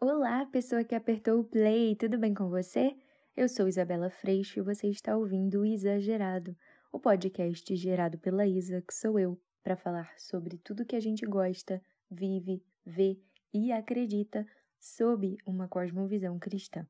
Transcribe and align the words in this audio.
Olá, 0.00 0.46
pessoa 0.46 0.84
que 0.84 0.94
apertou 0.94 1.40
o 1.40 1.44
play, 1.44 1.96
tudo 1.96 2.16
bem 2.20 2.32
com 2.32 2.48
você? 2.48 2.96
Eu 3.36 3.48
sou 3.48 3.66
Isabela 3.66 4.08
Freixo 4.08 4.60
e 4.60 4.62
você 4.62 4.86
está 4.86 5.16
ouvindo 5.16 5.62
o 5.62 5.64
Exagerado, 5.64 6.56
o 6.92 7.00
podcast 7.00 7.74
gerado 7.74 8.16
pela 8.16 8.46
Isa, 8.46 8.80
que 8.80 8.94
sou 8.94 9.18
eu, 9.18 9.36
para 9.60 9.76
falar 9.76 10.08
sobre 10.16 10.56
tudo 10.58 10.84
que 10.84 10.94
a 10.94 11.00
gente 11.00 11.26
gosta, 11.26 11.82
vive, 12.08 12.62
vê 12.86 13.18
e 13.52 13.72
acredita 13.72 14.46
sob 14.78 15.36
uma 15.44 15.66
cosmovisão 15.66 16.38
cristã. 16.38 16.86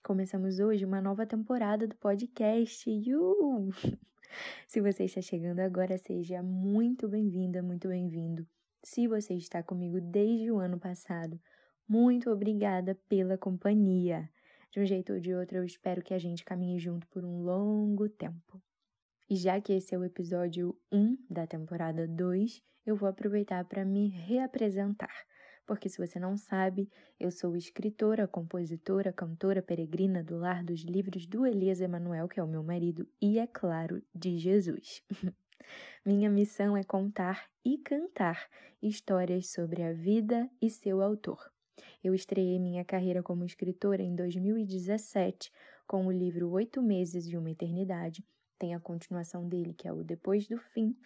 Começamos 0.00 0.60
hoje 0.60 0.84
uma 0.84 1.00
nova 1.00 1.26
temporada 1.26 1.84
do 1.88 1.96
podcast. 1.96 2.88
Yuhu! 2.88 3.70
Se 4.68 4.80
você 4.80 5.06
está 5.06 5.20
chegando 5.20 5.58
agora, 5.58 5.98
seja 5.98 6.44
muito 6.44 7.08
bem-vinda, 7.08 7.60
muito 7.60 7.88
bem-vindo. 7.88 8.46
Se 8.84 9.08
você 9.08 9.34
está 9.34 9.64
comigo 9.64 10.00
desde 10.00 10.52
o 10.52 10.60
ano 10.60 10.78
passado, 10.78 11.40
muito 11.88 12.30
obrigada 12.30 12.94
pela 13.08 13.38
companhia. 13.38 14.28
De 14.70 14.80
um 14.80 14.84
jeito 14.84 15.12
ou 15.12 15.20
de 15.20 15.32
outro, 15.32 15.58
eu 15.58 15.64
espero 15.64 16.02
que 16.02 16.12
a 16.12 16.18
gente 16.18 16.44
caminhe 16.44 16.78
junto 16.78 17.06
por 17.08 17.24
um 17.24 17.42
longo 17.42 18.08
tempo. 18.08 18.60
E 19.28 19.36
já 19.36 19.60
que 19.60 19.72
esse 19.72 19.94
é 19.94 19.98
o 19.98 20.04
episódio 20.04 20.76
1 20.92 21.16
da 21.30 21.46
temporada 21.46 22.06
2, 22.06 22.62
eu 22.84 22.94
vou 22.94 23.08
aproveitar 23.08 23.64
para 23.64 23.84
me 23.84 24.08
reapresentar. 24.08 25.26
Porque 25.66 25.88
se 25.88 25.98
você 25.98 26.20
não 26.20 26.36
sabe, 26.36 26.88
eu 27.18 27.30
sou 27.30 27.56
escritora, 27.56 28.28
compositora, 28.28 29.12
cantora 29.12 29.60
peregrina 29.60 30.22
do 30.22 30.36
lar 30.36 30.62
dos 30.62 30.82
livros 30.82 31.26
do 31.26 31.44
Elias 31.44 31.80
Emanuel, 31.80 32.28
que 32.28 32.38
é 32.38 32.42
o 32.42 32.48
meu 32.48 32.62
marido, 32.62 33.08
e 33.20 33.38
é 33.38 33.46
claro, 33.46 34.00
de 34.14 34.38
Jesus. 34.38 35.02
Minha 36.04 36.30
missão 36.30 36.76
é 36.76 36.84
contar 36.84 37.48
e 37.64 37.78
cantar 37.78 38.48
histórias 38.80 39.48
sobre 39.48 39.82
a 39.82 39.92
vida 39.92 40.48
e 40.62 40.70
seu 40.70 41.02
autor. 41.02 41.55
Eu 42.02 42.14
estreiei 42.14 42.58
minha 42.58 42.84
carreira 42.84 43.22
como 43.22 43.44
escritora 43.44 44.02
em 44.02 44.14
2017 44.14 45.50
com 45.86 46.06
o 46.06 46.12
livro 46.12 46.50
Oito 46.50 46.82
Meses 46.82 47.26
e 47.26 47.36
uma 47.36 47.50
Eternidade. 47.50 48.24
Tem 48.58 48.74
a 48.74 48.80
continuação 48.80 49.48
dele, 49.48 49.74
que 49.74 49.86
é 49.86 49.92
o 49.92 50.02
Depois 50.02 50.48
do 50.48 50.58
Fim, 50.58 50.96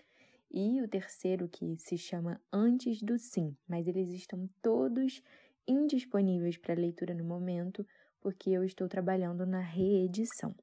e 0.51 0.83
o 0.83 0.89
terceiro, 0.89 1.49
que 1.49 1.77
se 1.79 1.97
chama 1.97 2.41
Antes 2.53 3.03
do 3.03 3.19
Sim, 3.19 3.57
mas 3.69 3.87
eles 3.87 4.11
estão 4.11 4.49
todos 4.61 5.23
indisponíveis 5.67 6.57
para 6.57 6.75
leitura 6.75 7.15
no 7.15 7.25
momento, 7.25 7.87
porque 8.21 8.51
eu 8.51 8.65
estou 8.65 8.89
trabalhando 8.89 9.47
na 9.47 9.61
reedição. 9.61 10.55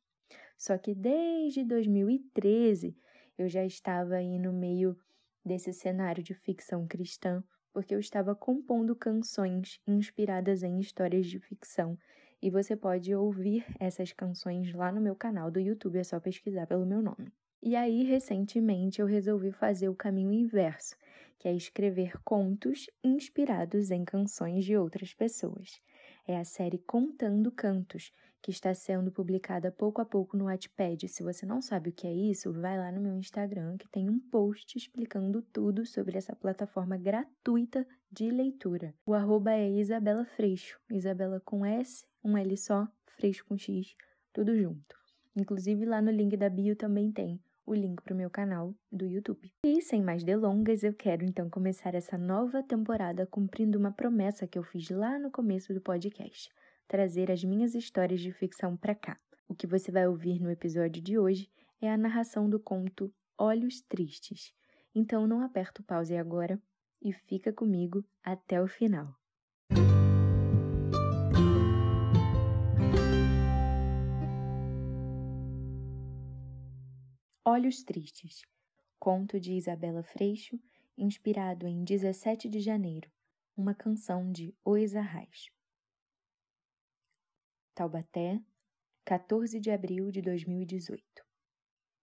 Só 0.58 0.78
que 0.78 0.94
desde 0.94 1.64
2013 1.64 2.98
eu 3.38 3.48
já 3.48 3.66
estava 3.66 4.16
aí 4.16 4.38
no 4.40 4.52
meio 4.52 4.98
desse 5.46 5.72
cenário 5.72 6.24
de 6.24 6.34
ficção 6.34 6.86
cristã, 6.86 7.44
porque 7.78 7.94
eu 7.94 8.00
estava 8.00 8.34
compondo 8.34 8.96
canções 8.96 9.80
inspiradas 9.86 10.64
em 10.64 10.80
histórias 10.80 11.28
de 11.28 11.38
ficção. 11.38 11.96
E 12.42 12.50
você 12.50 12.76
pode 12.76 13.14
ouvir 13.14 13.64
essas 13.80 14.12
canções 14.12 14.74
lá 14.74 14.92
no 14.92 15.00
meu 15.00 15.16
canal 15.16 15.52
do 15.52 15.60
YouTube, 15.60 16.00
é 16.00 16.04
só 16.04 16.20
pesquisar 16.20 16.66
pelo 16.66 16.88
meu 16.88 17.04
nome. 17.04 17.32
E 17.62 17.76
aí, 17.76 18.02
recentemente, 18.04 19.00
eu 19.00 19.06
resolvi 19.06 19.52
fazer 19.52 19.90
o 19.90 19.96
caminho 19.96 20.34
inverso, 20.34 20.96
que 21.38 21.48
é 21.48 21.54
escrever 21.54 22.14
contos 22.24 22.90
inspirados 23.04 23.92
em 23.92 24.04
canções 24.04 24.66
de 24.66 24.76
outras 24.76 25.14
pessoas. 25.14 25.80
É 26.30 26.38
a 26.38 26.44
série 26.44 26.78
Contando 26.78 27.50
Cantos, 27.50 28.12
que 28.42 28.52
está 28.52 28.74
sendo 28.74 29.10
publicada 29.10 29.72
pouco 29.72 30.02
a 30.02 30.06
pouco 30.06 30.36
no 30.36 30.48
Wattpad. 30.48 31.08
Se 31.08 31.24
você 31.24 31.46
não 31.46 31.62
sabe 31.62 31.90
o 31.90 31.94
que 31.94 32.06
é 32.06 32.14
isso, 32.14 32.52
vai 32.52 32.78
lá 32.78 32.92
no 32.92 33.00
meu 33.00 33.16
Instagram 33.16 33.78
que 33.78 33.88
tem 33.88 34.10
um 34.10 34.20
post 34.20 34.78
explicando 34.78 35.42
tudo 35.42 35.86
sobre 35.86 36.18
essa 36.18 36.36
plataforma 36.36 36.98
gratuita 36.98 37.88
de 38.12 38.30
leitura. 38.30 38.94
O 39.06 39.14
arroba 39.14 39.54
é 39.54 39.72
Isabela 39.72 40.26
Freixo, 40.26 40.78
Isabela 40.92 41.40
com 41.40 41.66
S, 41.66 42.06
um 42.22 42.38
L 42.38 42.58
só, 42.58 42.86
Freixo 43.06 43.46
com 43.46 43.58
X, 43.58 43.96
tudo 44.34 44.54
junto. 44.54 44.98
Inclusive 45.34 45.86
lá 45.86 46.02
no 46.02 46.12
link 46.12 46.36
da 46.36 46.50
bio 46.50 46.76
também 46.76 47.10
tem 47.10 47.40
o 47.68 47.76
link 47.76 48.02
para 48.02 48.14
o 48.14 48.18
meu 48.18 48.30
canal 48.30 48.74
do 48.92 49.06
YouTube. 49.06 49.54
E 49.64 49.82
sem 49.82 50.02
mais 50.02 50.24
delongas, 50.24 50.84
eu 50.84 50.94
quero 50.94 51.24
então 51.24 51.50
começar 51.50 51.94
essa 51.94 52.18
nova 52.18 52.64
temporada 52.64 53.28
cumprindo 53.28 53.78
uma 53.78 53.92
promessa 53.92 54.48
que 54.48 54.58
eu 54.58 54.64
fiz 54.64 54.90
lá 54.90 55.20
no 55.20 55.30
começo 55.30 55.74
do 55.74 55.82
podcast 55.82 56.50
trazer 56.88 57.30
as 57.30 57.44
minhas 57.44 57.76
histórias 57.76 58.22
de 58.22 58.32
ficção 58.32 58.78
para 58.78 58.96
cá. 58.96 59.20
O 59.48 59.54
que 59.54 59.68
você 59.68 59.92
vai 59.92 60.08
ouvir 60.08 60.40
no 60.40 60.50
episódio 60.50 61.02
de 61.02 61.20
hoje 61.20 61.52
é 61.82 61.92
a 61.92 61.98
narração 61.98 62.50
do 62.50 62.60
conto 62.60 63.14
Olhos 63.38 63.82
Tristes. 63.82 64.54
Então 64.96 65.28
não 65.28 65.42
aperta 65.42 65.82
o 65.82 65.84
pause 65.84 66.16
agora 66.16 66.60
e 67.02 67.12
fica 67.14 67.52
comigo 67.54 68.04
até 68.24 68.62
o 68.62 68.68
final. 68.68 69.14
Olhos 77.58 77.82
Tristes, 77.82 78.44
conto 79.00 79.40
de 79.40 79.54
Isabela 79.54 80.04
Freixo, 80.04 80.60
inspirado 80.96 81.66
em 81.66 81.84
17 81.84 82.48
de 82.48 82.60
janeiro, 82.60 83.10
uma 83.58 83.74
canção 83.74 84.32
de 84.32 84.56
Ois 84.64 84.96
Arraes. 84.96 85.48
Taubaté, 87.74 88.40
14 89.04 89.60
de 89.60 89.72
abril 89.72 90.12
de 90.12 90.22
2018. 90.22 91.04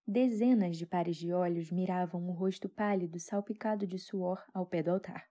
Dezenas 0.04 0.76
de 0.76 0.86
pares 0.86 1.16
de 1.16 1.32
olhos 1.32 1.70
miravam 1.70 2.28
o 2.28 2.32
rosto 2.32 2.68
pálido 2.68 3.20
salpicado 3.20 3.86
de 3.86 3.96
suor 3.96 4.44
ao 4.52 4.66
pé 4.66 4.82
do 4.82 4.90
altar. 4.90 5.24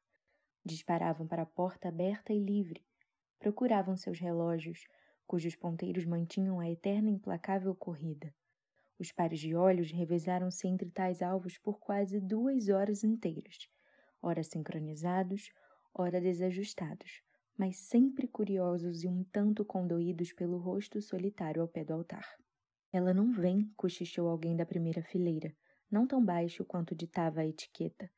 Disparavam 0.63 1.27
para 1.27 1.41
a 1.41 1.45
porta 1.45 1.89
aberta 1.89 2.31
e 2.31 2.39
livre. 2.39 2.81
Procuravam 3.39 3.97
seus 3.97 4.21
relógios, 4.21 4.87
cujos 5.27 5.57
ponteiros 5.57 6.05
mantinham 6.05 6.61
a 6.61 6.71
eterna 6.71 7.09
implacável 7.09 7.75
corrida. 7.75 8.33
Os 9.03 9.11
pares 9.11 9.41
de 9.41 9.53
olhos 9.53 9.91
revezaram-se 9.91 10.65
entre 10.65 10.89
tais 10.89 11.21
alvos 11.21 11.57
por 11.57 11.77
quase 11.77 12.21
duas 12.21 12.69
horas 12.69 13.03
inteiras, 13.03 13.67
ora 14.21 14.41
sincronizados, 14.41 15.51
ora 15.93 16.21
desajustados, 16.21 17.21
mas 17.57 17.75
sempre 17.75 18.29
curiosos 18.29 19.03
e 19.03 19.09
um 19.09 19.25
tanto 19.25 19.65
condoídos 19.65 20.31
pelo 20.31 20.57
rosto 20.57 21.01
solitário 21.01 21.61
ao 21.61 21.67
pé 21.67 21.83
do 21.83 21.91
altar. 21.91 22.25
Ela 22.93 23.13
não 23.13 23.33
vem, 23.33 23.69
cochichou 23.75 24.29
alguém 24.29 24.55
da 24.55 24.65
primeira 24.65 25.03
fileira, 25.03 25.53
não 25.91 26.07
tão 26.07 26.23
baixo 26.23 26.63
quanto 26.63 26.95
ditava 26.95 27.41
a 27.41 27.45
etiqueta. 27.45 28.09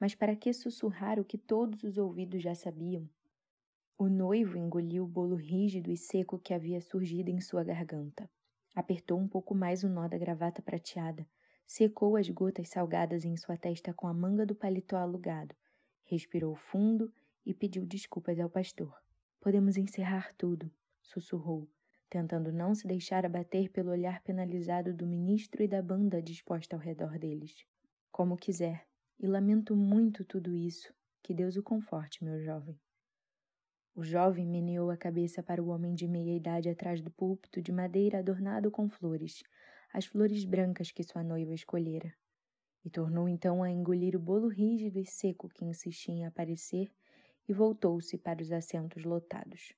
Mas 0.00 0.14
para 0.14 0.34
que 0.34 0.50
sussurrar 0.54 1.20
o 1.20 1.24
que 1.24 1.36
todos 1.36 1.84
os 1.84 1.98
ouvidos 1.98 2.42
já 2.42 2.54
sabiam? 2.54 3.06
O 3.98 4.08
noivo 4.08 4.56
engoliu 4.56 5.04
o 5.04 5.06
bolo 5.06 5.36
rígido 5.36 5.90
e 5.90 5.98
seco 5.98 6.38
que 6.38 6.54
havia 6.54 6.80
surgido 6.80 7.28
em 7.28 7.42
sua 7.42 7.62
garganta. 7.62 8.26
Apertou 8.74 9.18
um 9.18 9.26
pouco 9.26 9.54
mais 9.54 9.82
o 9.82 9.88
nó 9.88 10.06
da 10.06 10.16
gravata 10.16 10.62
prateada, 10.62 11.26
secou 11.66 12.16
as 12.16 12.28
gotas 12.28 12.68
salgadas 12.68 13.24
em 13.24 13.36
sua 13.36 13.56
testa 13.56 13.92
com 13.92 14.06
a 14.06 14.14
manga 14.14 14.46
do 14.46 14.54
paletó 14.54 14.96
alugado, 14.96 15.54
respirou 16.04 16.54
fundo 16.54 17.12
e 17.44 17.52
pediu 17.54 17.84
desculpas 17.84 18.38
ao 18.38 18.50
pastor. 18.50 18.94
Podemos 19.40 19.76
encerrar 19.76 20.34
tudo, 20.36 20.70
sussurrou, 21.02 21.68
tentando 22.08 22.52
não 22.52 22.74
se 22.74 22.86
deixar 22.86 23.24
abater 23.24 23.70
pelo 23.70 23.90
olhar 23.90 24.22
penalizado 24.22 24.92
do 24.92 25.06
ministro 25.06 25.62
e 25.62 25.68
da 25.68 25.80
banda 25.82 26.22
disposta 26.22 26.76
ao 26.76 26.82
redor 26.82 27.18
deles. 27.18 27.64
Como 28.10 28.36
quiser, 28.36 28.86
e 29.18 29.26
lamento 29.26 29.76
muito 29.76 30.24
tudo 30.24 30.54
isso. 30.54 30.92
Que 31.22 31.34
Deus 31.34 31.56
o 31.56 31.62
conforte, 31.62 32.24
meu 32.24 32.42
jovem. 32.42 32.78
O 33.94 34.04
jovem 34.04 34.46
meneou 34.46 34.90
a 34.90 34.96
cabeça 34.96 35.42
para 35.42 35.62
o 35.62 35.68
homem 35.68 35.94
de 35.94 36.06
meia 36.06 36.36
idade 36.36 36.68
atrás 36.68 37.00
do 37.00 37.10
púlpito 37.10 37.60
de 37.60 37.72
madeira 37.72 38.20
adornado 38.20 38.70
com 38.70 38.88
flores, 38.88 39.42
as 39.92 40.06
flores 40.06 40.44
brancas 40.44 40.92
que 40.92 41.02
sua 41.02 41.22
noiva 41.22 41.52
escolhera. 41.52 42.14
E 42.84 42.88
tornou 42.88 43.28
então 43.28 43.62
a 43.62 43.70
engolir 43.70 44.16
o 44.16 44.20
bolo 44.20 44.48
rígido 44.48 44.98
e 44.98 45.04
seco 45.04 45.48
que 45.48 45.64
insistia 45.64 46.14
em 46.14 46.24
aparecer 46.24 46.90
e 47.48 47.52
voltou-se 47.52 48.16
para 48.16 48.40
os 48.40 48.52
assentos 48.52 49.04
lotados. 49.04 49.74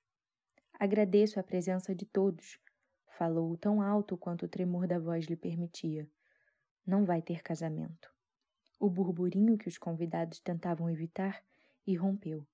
Agradeço 0.78 1.40
a 1.40 1.42
presença 1.42 1.94
de 1.94 2.04
todos, 2.04 2.58
falou 3.06 3.56
tão 3.56 3.80
alto 3.80 4.16
quanto 4.16 4.44
o 4.44 4.48
tremor 4.48 4.86
da 4.86 4.98
voz 4.98 5.24
lhe 5.24 5.36
permitia. 5.36 6.08
Não 6.86 7.04
vai 7.04 7.22
ter 7.22 7.42
casamento. 7.42 8.12
O 8.78 8.90
burburinho 8.90 9.56
que 9.56 9.68
os 9.68 9.78
convidados 9.78 10.38
tentavam 10.40 10.90
evitar 10.90 11.42
irrompeu. 11.86 12.46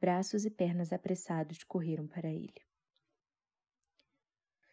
Braços 0.00 0.44
e 0.44 0.50
pernas 0.50 0.92
apressados 0.92 1.64
correram 1.64 2.06
para 2.06 2.28
ele. 2.28 2.54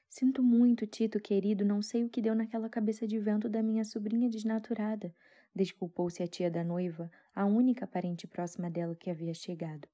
Sinto 0.07 0.41
muito, 0.41 0.87
Tito 0.87 1.19
querido, 1.19 1.65
não 1.65 1.81
sei 1.81 2.03
o 2.03 2.09
que 2.09 2.21
deu 2.21 2.33
naquela 2.33 2.69
cabeça 2.69 3.05
de 3.05 3.19
vento 3.19 3.49
da 3.49 3.61
minha 3.61 3.83
sobrinha 3.83 4.29
desnaturada. 4.29 5.13
Desculpou-se 5.53 6.23
a 6.23 6.27
tia 6.27 6.49
da 6.49 6.63
noiva, 6.63 7.11
a 7.33 7.45
única 7.45 7.85
parente 7.85 8.25
próxima 8.27 8.69
dela 8.69 8.95
que 8.95 9.09
havia 9.09 9.33
chegado. 9.33 9.87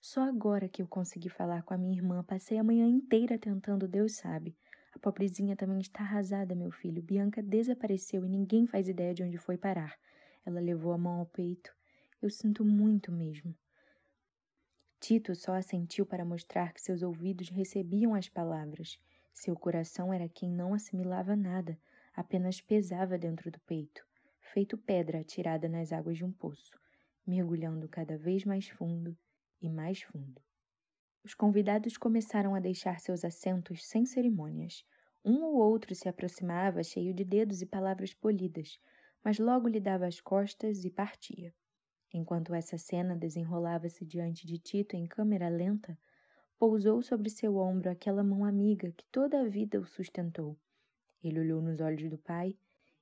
Só 0.00 0.22
agora 0.22 0.68
que 0.68 0.82
eu 0.82 0.86
consegui 0.86 1.28
falar 1.28 1.62
com 1.62 1.72
a 1.72 1.78
minha 1.78 1.96
irmã, 1.96 2.24
passei 2.24 2.58
a 2.58 2.64
manhã 2.64 2.86
inteira 2.86 3.38
tentando, 3.38 3.86
Deus 3.86 4.16
sabe. 4.16 4.56
A 4.94 4.98
pobrezinha 4.98 5.56
também 5.56 5.80
está 5.80 6.00
arrasada, 6.00 6.54
meu 6.54 6.70
filho. 6.70 7.00
Bianca 7.00 7.42
desapareceu 7.42 8.26
e 8.26 8.28
ninguém 8.28 8.66
faz 8.66 8.88
ideia 8.88 9.14
de 9.14 9.22
onde 9.22 9.38
foi 9.38 9.56
parar. 9.56 9.96
Ela 10.44 10.60
levou 10.60 10.92
a 10.92 10.98
mão 10.98 11.20
ao 11.20 11.26
peito. 11.26 11.72
Eu 12.20 12.28
sinto 12.28 12.64
muito 12.64 13.10
mesmo. 13.10 13.54
Tito 15.02 15.34
só 15.34 15.54
assentiu 15.54 16.06
para 16.06 16.24
mostrar 16.24 16.72
que 16.72 16.80
seus 16.80 17.02
ouvidos 17.02 17.48
recebiam 17.48 18.14
as 18.14 18.28
palavras. 18.28 19.00
Seu 19.34 19.56
coração 19.56 20.14
era 20.14 20.28
quem 20.28 20.48
não 20.48 20.74
assimilava 20.74 21.34
nada, 21.34 21.76
apenas 22.14 22.60
pesava 22.60 23.18
dentro 23.18 23.50
do 23.50 23.58
peito, 23.62 24.06
feito 24.38 24.78
pedra 24.78 25.18
atirada 25.18 25.68
nas 25.68 25.92
águas 25.92 26.18
de 26.18 26.24
um 26.24 26.30
poço, 26.30 26.78
mergulhando 27.26 27.88
cada 27.88 28.16
vez 28.16 28.44
mais 28.44 28.68
fundo 28.68 29.18
e 29.60 29.68
mais 29.68 30.02
fundo. 30.02 30.40
Os 31.24 31.34
convidados 31.34 31.96
começaram 31.96 32.54
a 32.54 32.60
deixar 32.60 33.00
seus 33.00 33.24
assentos 33.24 33.84
sem 33.84 34.06
cerimônias. 34.06 34.84
Um 35.24 35.42
ou 35.42 35.56
outro 35.56 35.96
se 35.96 36.08
aproximava 36.08 36.80
cheio 36.84 37.12
de 37.12 37.24
dedos 37.24 37.60
e 37.60 37.66
palavras 37.66 38.14
polidas, 38.14 38.78
mas 39.24 39.40
logo 39.40 39.66
lhe 39.66 39.80
dava 39.80 40.06
as 40.06 40.20
costas 40.20 40.84
e 40.84 40.90
partia. 40.90 41.52
Enquanto 42.12 42.54
essa 42.54 42.76
cena 42.76 43.16
desenrolava-se 43.16 44.04
diante 44.04 44.46
de 44.46 44.58
Tito 44.58 44.94
em 44.94 45.06
câmera 45.06 45.48
lenta, 45.48 45.98
pousou 46.58 47.02
sobre 47.02 47.30
seu 47.30 47.56
ombro 47.56 47.90
aquela 47.90 48.22
mão 48.22 48.44
amiga 48.44 48.92
que 48.92 49.06
toda 49.10 49.40
a 49.40 49.48
vida 49.48 49.80
o 49.80 49.86
sustentou. 49.86 50.56
Ele 51.24 51.40
olhou 51.40 51.62
nos 51.62 51.80
olhos 51.80 52.08
do 52.10 52.18
pai 52.18 52.54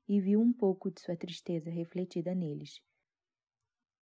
e 0.08 0.20
viu 0.20 0.40
um 0.40 0.52
pouco 0.52 0.90
de 0.90 1.00
sua 1.00 1.16
tristeza 1.16 1.70
refletida 1.70 2.34
neles. 2.34 2.80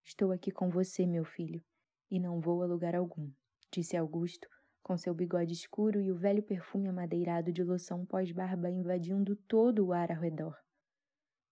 Estou 0.04 0.30
aqui 0.30 0.50
com 0.50 0.68
você, 0.68 1.06
meu 1.06 1.24
filho, 1.24 1.62
e 2.10 2.20
não 2.20 2.40
vou 2.40 2.62
a 2.62 2.66
lugar 2.66 2.94
algum, 2.94 3.30
disse 3.70 3.96
Augusto, 3.96 4.48
com 4.82 4.96
seu 4.96 5.14
bigode 5.14 5.52
escuro 5.52 6.00
e 6.00 6.10
o 6.10 6.16
velho 6.16 6.42
perfume 6.42 6.88
amadeirado 6.88 7.52
de 7.52 7.62
loção 7.62 8.06
pós-barba 8.06 8.70
invadindo 8.70 9.36
todo 9.36 9.86
o 9.86 9.92
ar 9.92 10.10
ao 10.10 10.20
redor. 10.20 10.56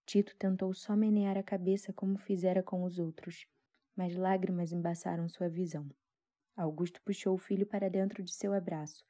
Tito 0.07 0.37
tentou 0.37 0.73
só 0.73 0.95
menear 0.95 1.37
a 1.37 1.43
cabeça 1.43 1.93
como 1.93 2.17
fizera 2.17 2.63
com 2.63 2.85
os 2.85 3.01
outros, 3.01 3.45
mas 3.97 4.15
lágrimas 4.15 4.71
embaçaram 4.71 5.29
sua 5.29 5.49
visão. 5.49 5.91
Augusto 6.57 7.03
puxou 7.03 7.35
o 7.35 7.39
filho 7.39 7.67
para 7.67 7.91
dentro 7.91 8.23
de 8.23 8.33
seu 8.33 8.53
abraço, 8.55 9.05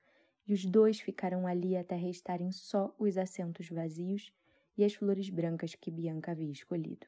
e 0.46 0.54
os 0.54 0.64
dois 0.64 0.98
ficaram 0.98 1.46
ali 1.46 1.76
até 1.76 1.94
restarem 1.94 2.50
só 2.50 2.94
os 2.98 3.18
assentos 3.18 3.68
vazios 3.68 4.32
e 4.74 4.84
as 4.84 4.94
flores 4.94 5.28
brancas 5.28 5.74
que 5.74 5.90
Bianca 5.90 6.32
havia 6.32 6.50
escolhido. 6.50 7.06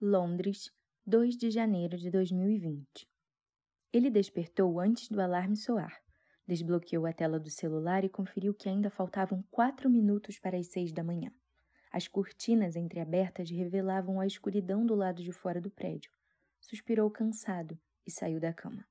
Londres, 0.00 0.72
2 1.06 1.36
de 1.36 1.48
janeiro 1.48 1.96
de 1.96 2.10
2020. 2.10 3.08
Ele 3.92 4.10
despertou 4.10 4.80
antes 4.80 5.08
do 5.08 5.20
alarme 5.20 5.56
soar, 5.56 6.02
desbloqueou 6.44 7.06
a 7.06 7.12
tela 7.12 7.38
do 7.38 7.50
celular 7.50 8.04
e 8.04 8.08
conferiu 8.08 8.52
que 8.52 8.68
ainda 8.68 8.90
faltavam 8.90 9.44
quatro 9.48 9.88
minutos 9.88 10.40
para 10.40 10.58
as 10.58 10.66
seis 10.66 10.92
da 10.92 11.04
manhã. 11.04 11.32
As 11.94 12.08
cortinas 12.08 12.74
entreabertas 12.74 13.48
revelavam 13.48 14.18
a 14.18 14.26
escuridão 14.26 14.84
do 14.84 14.96
lado 14.96 15.22
de 15.22 15.30
fora 15.30 15.60
do 15.60 15.70
prédio. 15.70 16.10
Suspirou 16.60 17.08
cansado 17.08 17.78
e 18.04 18.10
saiu 18.10 18.40
da 18.40 18.52
cama. 18.52 18.84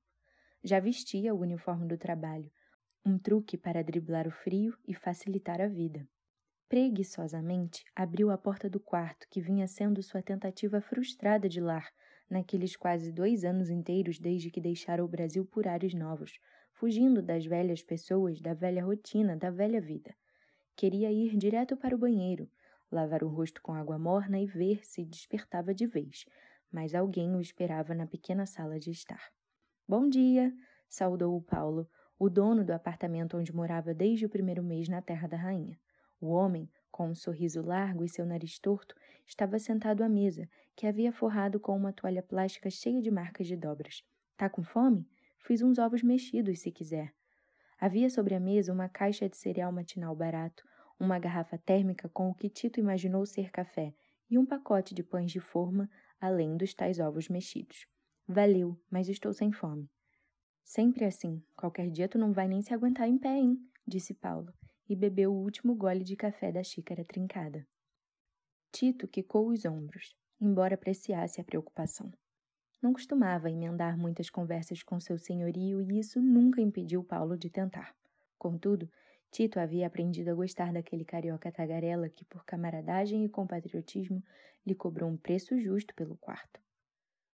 Já 0.62 0.80
vestia 0.80 1.34
o 1.34 1.38
uniforme 1.38 1.86
do 1.86 1.98
trabalho, 1.98 2.50
um 3.04 3.18
truque 3.18 3.58
para 3.58 3.84
driblar 3.84 4.26
o 4.26 4.30
frio 4.30 4.74
e 4.88 4.94
facilitar 4.94 5.60
a 5.60 5.66
vida. 5.66 6.08
Preguiçosamente, 6.66 7.84
abriu 7.94 8.30
a 8.30 8.38
porta 8.38 8.70
do 8.70 8.80
quarto 8.80 9.28
que 9.28 9.38
vinha 9.38 9.68
sendo 9.68 10.02
sua 10.02 10.22
tentativa 10.22 10.80
frustrada 10.80 11.46
de 11.46 11.60
lar 11.60 11.92
naqueles 12.30 12.74
quase 12.74 13.12
dois 13.12 13.44
anos 13.44 13.68
inteiros 13.68 14.18
desde 14.18 14.50
que 14.50 14.62
deixara 14.62 15.04
o 15.04 15.08
Brasil 15.08 15.44
por 15.44 15.68
ares 15.68 15.92
novos, 15.92 16.40
fugindo 16.72 17.20
das 17.20 17.44
velhas 17.44 17.82
pessoas, 17.82 18.40
da 18.40 18.54
velha 18.54 18.82
rotina, 18.82 19.36
da 19.36 19.50
velha 19.50 19.78
vida. 19.78 20.14
Queria 20.74 21.12
ir 21.12 21.36
direto 21.36 21.76
para 21.76 21.94
o 21.94 21.98
banheiro, 21.98 22.48
lavar 22.90 23.22
o 23.22 23.28
rosto 23.28 23.62
com 23.62 23.72
água 23.74 23.98
morna 23.98 24.38
e 24.38 24.46
ver 24.46 24.84
se 24.84 25.04
despertava 25.04 25.74
de 25.74 25.86
vez, 25.86 26.24
mas 26.70 26.94
alguém 26.94 27.34
o 27.34 27.40
esperava 27.40 27.94
na 27.94 28.06
pequena 28.06 28.46
sala 28.46 28.78
de 28.78 28.90
estar. 28.90 29.32
Bom 29.86 30.08
dia! 30.08 30.52
saudou 30.88 31.36
o 31.36 31.42
Paulo, 31.42 31.88
o 32.18 32.30
dono 32.30 32.64
do 32.64 32.72
apartamento 32.72 33.36
onde 33.36 33.54
morava 33.54 33.92
desde 33.92 34.26
o 34.26 34.28
primeiro 34.28 34.62
mês 34.62 34.88
na 34.88 35.02
Terra 35.02 35.26
da 35.26 35.36
Rainha. 35.36 35.78
O 36.20 36.28
homem, 36.28 36.70
com 36.90 37.08
um 37.08 37.14
sorriso 37.14 37.60
largo 37.60 38.04
e 38.04 38.08
seu 38.08 38.24
nariz 38.24 38.58
torto, 38.58 38.94
estava 39.26 39.58
sentado 39.58 40.02
à 40.02 40.08
mesa, 40.08 40.48
que 40.76 40.86
havia 40.86 41.12
forrado 41.12 41.58
com 41.58 41.76
uma 41.76 41.92
toalha 41.92 42.22
plástica 42.22 42.70
cheia 42.70 43.02
de 43.02 43.10
marcas 43.10 43.46
de 43.46 43.56
dobras. 43.56 44.02
Tá 44.36 44.48
com 44.48 44.62
fome? 44.62 45.08
Fiz 45.38 45.60
uns 45.60 45.78
ovos 45.78 46.02
mexidos, 46.02 46.60
se 46.60 46.70
quiser. 46.70 47.12
Havia 47.78 48.08
sobre 48.08 48.34
a 48.34 48.40
mesa 48.40 48.72
uma 48.72 48.88
caixa 48.88 49.28
de 49.28 49.36
cereal 49.36 49.70
matinal 49.72 50.14
barato, 50.14 50.64
uma 50.98 51.18
garrafa 51.18 51.58
térmica 51.58 52.08
com 52.08 52.30
o 52.30 52.34
que 52.34 52.48
Tito 52.48 52.80
imaginou 52.80 53.26
ser 53.26 53.50
café 53.50 53.94
e 54.30 54.38
um 54.38 54.46
pacote 54.46 54.94
de 54.94 55.02
pães 55.02 55.30
de 55.30 55.40
forma, 55.40 55.90
além 56.20 56.56
dos 56.56 56.74
tais 56.74 56.98
ovos 56.98 57.28
mexidos. 57.28 57.86
Valeu, 58.26 58.80
mas 58.90 59.08
estou 59.08 59.32
sem 59.32 59.52
fome. 59.52 59.90
Sempre 60.62 61.04
assim, 61.04 61.42
qualquer 61.56 61.90
dia 61.90 62.08
tu 62.08 62.18
não 62.18 62.32
vai 62.32 62.48
nem 62.48 62.62
se 62.62 62.72
aguentar 62.72 63.08
em 63.08 63.18
pé, 63.18 63.36
hein? 63.36 63.58
disse 63.86 64.14
Paulo, 64.14 64.52
e 64.88 64.96
bebeu 64.96 65.32
o 65.32 65.42
último 65.42 65.74
gole 65.74 66.02
de 66.02 66.16
café 66.16 66.50
da 66.50 66.62
xícara 66.62 67.04
trincada. 67.04 67.66
Tito 68.72 69.06
quicou 69.06 69.50
os 69.50 69.64
ombros, 69.64 70.16
embora 70.40 70.74
apreciasse 70.74 71.40
a 71.40 71.44
preocupação. 71.44 72.10
Não 72.82 72.92
costumava 72.92 73.50
emendar 73.50 73.96
muitas 73.96 74.28
conversas 74.28 74.82
com 74.82 74.98
seu 74.98 75.18
senhorio 75.18 75.80
e 75.80 75.98
isso 75.98 76.20
nunca 76.20 76.60
impediu 76.60 77.04
Paulo 77.04 77.36
de 77.36 77.48
tentar. 77.48 77.94
Contudo, 78.38 78.90
Tito 79.34 79.58
havia 79.58 79.88
aprendido 79.88 80.30
a 80.30 80.34
gostar 80.34 80.72
daquele 80.72 81.04
carioca 81.04 81.50
tagarela 81.50 82.08
que, 82.08 82.24
por 82.24 82.44
camaradagem 82.44 83.24
e 83.24 83.28
compatriotismo, 83.28 84.22
lhe 84.64 84.76
cobrou 84.76 85.10
um 85.10 85.16
preço 85.16 85.58
justo 85.58 85.92
pelo 85.96 86.16
quarto. 86.16 86.60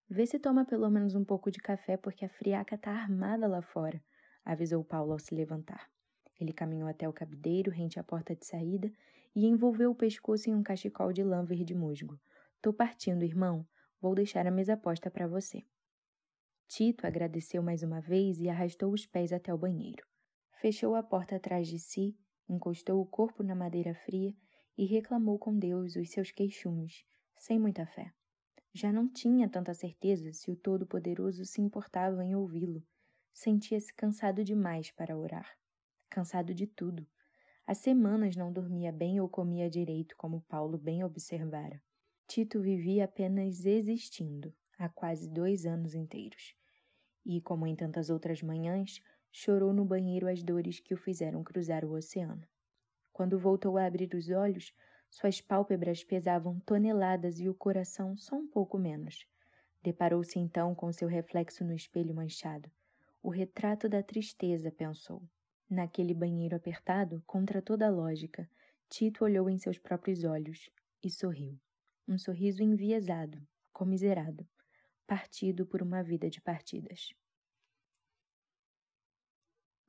Vê 0.08 0.24
se 0.24 0.38
toma 0.38 0.64
pelo 0.64 0.88
menos 0.88 1.16
um 1.16 1.24
pouco 1.24 1.50
de 1.50 1.58
café, 1.58 1.96
porque 1.96 2.24
a 2.24 2.28
friaca 2.28 2.78
tá 2.78 2.92
armada 2.92 3.48
lá 3.48 3.60
fora, 3.60 4.00
avisou 4.44 4.84
Paulo 4.84 5.10
ao 5.10 5.18
se 5.18 5.34
levantar. 5.34 5.90
Ele 6.40 6.52
caminhou 6.52 6.88
até 6.88 7.08
o 7.08 7.12
cabideiro, 7.12 7.72
rente 7.72 7.98
à 7.98 8.04
porta 8.04 8.32
de 8.32 8.46
saída, 8.46 8.92
e 9.34 9.44
envolveu 9.46 9.90
o 9.90 9.96
pescoço 9.96 10.48
em 10.48 10.54
um 10.54 10.62
cachecol 10.62 11.12
de 11.12 11.24
lã 11.24 11.44
verde 11.44 11.74
musgo. 11.74 12.16
Tô 12.62 12.72
partindo, 12.72 13.24
irmão. 13.24 13.66
Vou 14.00 14.14
deixar 14.14 14.46
a 14.46 14.52
mesa 14.52 14.76
posta 14.76 15.10
para 15.10 15.26
você. 15.26 15.64
Tito 16.68 17.08
agradeceu 17.08 17.60
mais 17.60 17.82
uma 17.82 18.00
vez 18.00 18.40
e 18.40 18.48
arrastou 18.48 18.92
os 18.92 19.04
pés 19.04 19.32
até 19.32 19.52
o 19.52 19.58
banheiro. 19.58 20.07
Fechou 20.60 20.96
a 20.96 21.04
porta 21.04 21.36
atrás 21.36 21.68
de 21.68 21.78
si, 21.78 22.18
encostou 22.48 23.00
o 23.00 23.06
corpo 23.06 23.44
na 23.44 23.54
madeira 23.54 23.94
fria 23.94 24.34
e 24.76 24.84
reclamou 24.86 25.38
com 25.38 25.56
Deus 25.56 25.94
os 25.94 26.10
seus 26.10 26.32
queixumes, 26.32 27.04
sem 27.36 27.60
muita 27.60 27.86
fé. 27.86 28.12
Já 28.74 28.92
não 28.92 29.08
tinha 29.08 29.48
tanta 29.48 29.72
certeza 29.72 30.32
se 30.32 30.50
o 30.50 30.56
Todo-Poderoso 30.56 31.44
se 31.44 31.60
importava 31.60 32.24
em 32.24 32.34
ouvi-lo. 32.34 32.84
Sentia-se 33.32 33.94
cansado 33.94 34.42
demais 34.42 34.90
para 34.90 35.16
orar. 35.16 35.48
Cansado 36.10 36.52
de 36.52 36.66
tudo. 36.66 37.06
Há 37.64 37.72
semanas 37.72 38.34
não 38.34 38.52
dormia 38.52 38.90
bem 38.90 39.20
ou 39.20 39.28
comia 39.28 39.70
direito, 39.70 40.16
como 40.16 40.42
Paulo 40.48 40.76
bem 40.76 41.04
observara. 41.04 41.80
Tito 42.26 42.60
vivia 42.60 43.04
apenas 43.04 43.64
existindo, 43.64 44.52
há 44.76 44.88
quase 44.88 45.30
dois 45.30 45.66
anos 45.66 45.94
inteiros. 45.94 46.56
E, 47.24 47.40
como 47.40 47.64
em 47.64 47.76
tantas 47.76 48.10
outras 48.10 48.42
manhãs, 48.42 49.00
chorou 49.30 49.72
no 49.72 49.84
banheiro 49.84 50.28
as 50.28 50.42
dores 50.42 50.80
que 50.80 50.94
o 50.94 50.96
fizeram 50.96 51.42
cruzar 51.42 51.84
o 51.84 51.92
oceano. 51.92 52.46
Quando 53.12 53.38
voltou 53.38 53.76
a 53.76 53.84
abrir 53.84 54.14
os 54.14 54.30
olhos, 54.30 54.72
suas 55.10 55.40
pálpebras 55.40 56.04
pesavam 56.04 56.60
toneladas 56.60 57.40
e 57.40 57.48
o 57.48 57.54
coração 57.54 58.16
só 58.16 58.36
um 58.36 58.46
pouco 58.46 58.78
menos. 58.78 59.26
Deparou-se 59.82 60.38
então 60.38 60.74
com 60.74 60.92
seu 60.92 61.08
reflexo 61.08 61.64
no 61.64 61.74
espelho 61.74 62.14
manchado. 62.14 62.70
O 63.22 63.30
retrato 63.30 63.88
da 63.88 64.02
tristeza, 64.02 64.70
pensou. 64.70 65.22
Naquele 65.68 66.14
banheiro 66.14 66.56
apertado, 66.56 67.22
contra 67.26 67.60
toda 67.60 67.86
a 67.86 67.90
lógica, 67.90 68.48
Tito 68.88 69.24
olhou 69.24 69.50
em 69.50 69.58
seus 69.58 69.78
próprios 69.78 70.24
olhos 70.24 70.70
e 71.02 71.10
sorriu. 71.10 71.58
Um 72.06 72.16
sorriso 72.16 72.62
enviesado, 72.62 73.40
comiserado, 73.72 74.46
partido 75.06 75.66
por 75.66 75.82
uma 75.82 76.02
vida 76.02 76.30
de 76.30 76.40
partidas. 76.40 77.12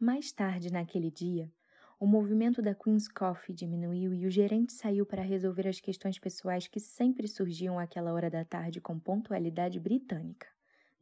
Mais 0.01 0.31
tarde 0.31 0.71
naquele 0.71 1.11
dia, 1.11 1.51
o 1.99 2.07
movimento 2.07 2.61
da 2.61 2.73
Queen's 2.73 3.09
Coffee 3.09 3.53
diminuiu 3.53 4.13
e 4.13 4.25
o 4.25 4.31
gerente 4.31 4.71
saiu 4.71 5.05
para 5.05 5.21
resolver 5.21 5.67
as 5.67 5.81
questões 5.81 6.17
pessoais 6.17 6.69
que 6.69 6.79
sempre 6.79 7.27
surgiam 7.27 7.77
àquela 7.77 8.13
hora 8.13 8.29
da 8.29 8.45
tarde 8.45 8.79
com 8.79 8.97
pontualidade 8.97 9.77
britânica. 9.77 10.47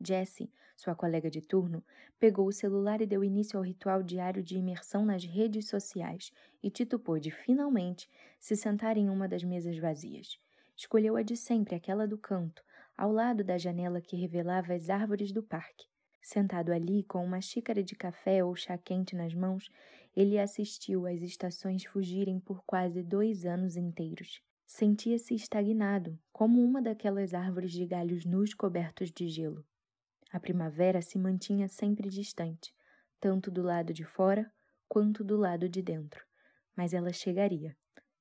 Jessie, 0.04 0.52
sua 0.76 0.96
colega 0.96 1.30
de 1.30 1.42
turno, 1.42 1.86
pegou 2.20 2.48
o 2.48 2.52
celular 2.52 3.00
e 3.00 3.06
deu 3.06 3.24
início 3.24 3.60
ao 3.60 3.64
ritual 3.64 4.02
diário 4.02 4.42
de 4.42 4.58
imersão 4.58 5.06
nas 5.06 5.24
redes 5.24 5.70
sociais, 5.70 6.32
e 6.64 6.72
Tito 6.72 6.98
pôde, 6.98 7.30
finalmente, 7.30 8.10
se 8.40 8.56
sentar 8.56 8.98
em 8.98 9.12
uma 9.12 9.28
das 9.28 9.44
mesas 9.44 9.78
vazias. 9.78 10.40
Escolheu 10.76 11.16
a 11.16 11.22
de 11.22 11.38
sempre, 11.38 11.76
aquela 11.76 12.08
do 12.08 12.18
canto, 12.18 12.64
ao 12.98 13.12
lado 13.12 13.44
da 13.44 13.60
janela 13.60 14.02
que 14.02 14.16
revelava 14.16 14.74
as 14.74 14.90
árvores 14.90 15.32
do 15.32 15.44
parque. 15.44 15.86
Sentado 16.28 16.74
ali, 16.74 17.04
com 17.04 17.24
uma 17.24 17.40
xícara 17.40 17.82
de 17.82 17.96
café 17.96 18.44
ou 18.44 18.54
chá 18.54 18.78
quente 18.78 19.16
nas 19.16 19.34
mãos, 19.34 19.70
ele 20.14 20.38
assistiu 20.38 21.08
às 21.08 21.22
estações 21.22 21.86
fugirem 21.86 22.38
por 22.38 22.62
quase 22.66 23.02
dois 23.02 23.46
anos 23.46 23.78
inteiros. 23.78 24.42
Sentia-se 24.66 25.34
estagnado, 25.34 26.20
como 26.34 26.62
uma 26.62 26.82
daquelas 26.82 27.34
árvores 27.34 27.72
de 27.72 27.86
galhos 27.86 28.26
nus 28.26 28.54
cobertos 28.54 29.10
de 29.10 29.30
gelo. 29.30 29.66
A 30.30 30.38
primavera 30.38 31.02
se 31.02 31.18
mantinha 31.18 31.70
sempre 31.70 32.10
distante, 32.10 32.76
tanto 33.22 33.50
do 33.50 33.62
lado 33.62 33.94
de 33.94 34.04
fora 34.04 34.52
quanto 34.90 35.24
do 35.24 35.38
lado 35.38 35.70
de 35.70 35.82
dentro, 35.82 36.26
mas 36.76 36.94
ela 36.94 37.14
chegaria. 37.14 37.74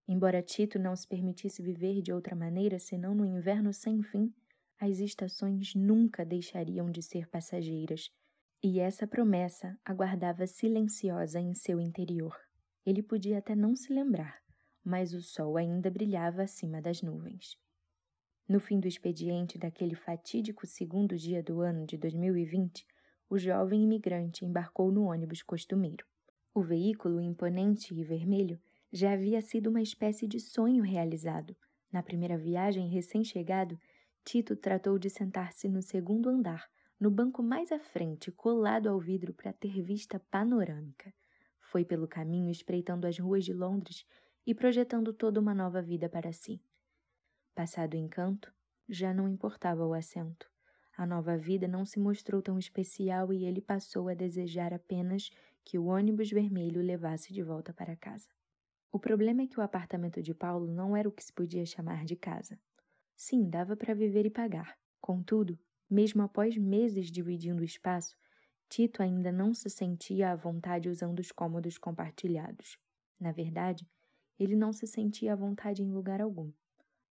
Embora 0.06 0.40
Tito 0.42 0.78
não 0.78 0.94
se 0.94 1.08
permitisse 1.08 1.60
viver 1.60 2.00
de 2.02 2.12
outra 2.12 2.36
maneira 2.36 2.78
senão 2.78 3.16
no 3.16 3.26
inverno 3.26 3.72
sem 3.72 4.00
fim, 4.00 4.32
as 4.78 4.98
estações 4.98 5.74
nunca 5.74 6.24
deixariam 6.24 6.90
de 6.90 7.02
ser 7.02 7.28
passageiras, 7.28 8.10
e 8.62 8.80
essa 8.80 9.06
promessa 9.06 9.78
aguardava 9.84 10.46
silenciosa 10.46 11.40
em 11.40 11.54
seu 11.54 11.80
interior. 11.80 12.36
Ele 12.84 13.02
podia 13.02 13.38
até 13.38 13.54
não 13.54 13.74
se 13.74 13.92
lembrar, 13.92 14.40
mas 14.84 15.12
o 15.12 15.20
sol 15.20 15.56
ainda 15.56 15.90
brilhava 15.90 16.42
acima 16.42 16.80
das 16.80 17.02
nuvens. 17.02 17.56
No 18.48 18.60
fim 18.60 18.78
do 18.78 18.86
expediente 18.86 19.58
daquele 19.58 19.96
fatídico 19.96 20.66
segundo 20.66 21.16
dia 21.16 21.42
do 21.42 21.60
ano 21.60 21.84
de 21.84 21.96
2020, 21.96 22.86
o 23.28 23.36
jovem 23.38 23.82
imigrante 23.82 24.44
embarcou 24.44 24.92
no 24.92 25.06
ônibus 25.06 25.42
costumeiro. 25.42 26.06
O 26.54 26.62
veículo 26.62 27.20
imponente 27.20 27.92
e 27.92 28.04
vermelho 28.04 28.60
já 28.92 29.12
havia 29.12 29.42
sido 29.42 29.68
uma 29.68 29.82
espécie 29.82 30.28
de 30.28 30.38
sonho 30.38 30.82
realizado. 30.82 31.56
Na 31.90 32.02
primeira 32.02 32.38
viagem 32.38 32.88
recém-chegado, 32.88 33.78
Tito 34.26 34.56
tratou 34.56 34.98
de 34.98 35.08
sentar-se 35.08 35.68
no 35.68 35.80
segundo 35.80 36.28
andar, 36.28 36.68
no 36.98 37.12
banco 37.12 37.44
mais 37.44 37.70
à 37.70 37.78
frente, 37.78 38.32
colado 38.32 38.88
ao 38.88 38.98
vidro 38.98 39.32
para 39.32 39.52
ter 39.52 39.80
vista 39.80 40.18
panorâmica. 40.18 41.14
Foi 41.60 41.84
pelo 41.84 42.08
caminho 42.08 42.50
espreitando 42.50 43.06
as 43.06 43.20
ruas 43.20 43.44
de 43.44 43.52
Londres 43.52 44.04
e 44.44 44.52
projetando 44.52 45.12
toda 45.12 45.38
uma 45.38 45.54
nova 45.54 45.80
vida 45.80 46.08
para 46.08 46.32
si. 46.32 46.60
Passado 47.54 47.94
o 47.94 47.96
encanto, 47.96 48.52
já 48.88 49.14
não 49.14 49.28
importava 49.28 49.86
o 49.86 49.94
assento. 49.94 50.50
A 50.96 51.06
nova 51.06 51.38
vida 51.38 51.68
não 51.68 51.86
se 51.86 52.00
mostrou 52.00 52.42
tão 52.42 52.58
especial 52.58 53.32
e 53.32 53.44
ele 53.44 53.60
passou 53.60 54.08
a 54.08 54.14
desejar 54.14 54.74
apenas 54.74 55.30
que 55.64 55.78
o 55.78 55.86
ônibus 55.86 56.30
vermelho 56.30 56.82
levasse 56.82 57.32
de 57.32 57.44
volta 57.44 57.72
para 57.72 57.94
casa. 57.94 58.26
O 58.90 58.98
problema 58.98 59.42
é 59.42 59.46
que 59.46 59.60
o 59.60 59.62
apartamento 59.62 60.20
de 60.20 60.34
Paulo 60.34 60.66
não 60.66 60.96
era 60.96 61.08
o 61.08 61.12
que 61.12 61.22
se 61.22 61.32
podia 61.32 61.64
chamar 61.64 62.04
de 62.04 62.16
casa. 62.16 62.58
Sim, 63.16 63.48
dava 63.48 63.74
para 63.74 63.94
viver 63.94 64.26
e 64.26 64.30
pagar. 64.30 64.78
Contudo, 65.00 65.58
mesmo 65.88 66.22
após 66.22 66.56
meses 66.56 67.10
dividindo 67.10 67.62
o 67.62 67.64
espaço, 67.64 68.14
Tito 68.68 69.02
ainda 69.02 69.32
não 69.32 69.54
se 69.54 69.70
sentia 69.70 70.30
à 70.32 70.36
vontade 70.36 70.88
usando 70.88 71.20
os 71.20 71.32
cômodos 71.32 71.78
compartilhados. 71.78 72.78
Na 73.18 73.32
verdade, 73.32 73.88
ele 74.38 74.54
não 74.54 74.72
se 74.72 74.86
sentia 74.86 75.32
à 75.32 75.36
vontade 75.36 75.82
em 75.82 75.90
lugar 75.90 76.20
algum. 76.20 76.52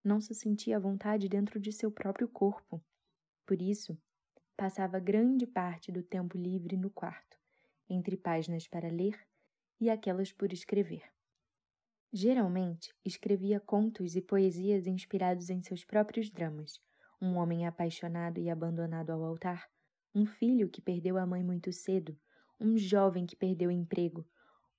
Não 0.04 0.22
se 0.22 0.36
sentia 0.36 0.78
à 0.78 0.80
vontade 0.80 1.28
dentro 1.28 1.60
de 1.60 1.72
seu 1.72 1.90
próprio 1.90 2.28
corpo. 2.28 2.84
Por 3.46 3.60
isso, 3.62 3.98
passava 4.56 5.00
grande 5.00 5.48
parte 5.48 5.92
do 5.92 6.04
tempo 6.04 6.38
livre 6.38 6.78
no 6.78 6.92
quarto, 6.92 7.38
entre 7.90 8.16
páginas 8.16 8.68
para 8.68 8.92
ler 8.92 9.20
e 9.80 9.90
aquelas 9.90 10.32
por 10.32 10.54
escrever. 10.54 11.15
Geralmente, 12.18 12.96
escrevia 13.04 13.60
contos 13.60 14.16
e 14.16 14.22
poesias 14.22 14.88
inspirados 14.88 15.50
em 15.50 15.62
seus 15.62 15.84
próprios 15.84 16.32
dramas. 16.32 16.80
Um 17.22 17.36
homem 17.36 17.68
apaixonado 17.68 18.40
e 18.40 18.50
abandonado 18.50 19.10
ao 19.10 19.22
altar, 19.22 19.68
um 20.14 20.26
filho 20.26 20.70
que 20.70 20.82
perdeu 20.82 21.18
a 21.18 21.26
mãe 21.26 21.44
muito 21.44 21.74
cedo, 21.74 22.18
um 22.58 22.78
jovem 22.78 23.26
que 23.26 23.36
perdeu 23.36 23.70
emprego, 23.70 24.26